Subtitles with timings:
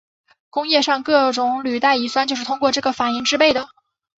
[0.49, 3.67] 工业上各种氯代乙酸就是通过这个反应制备的。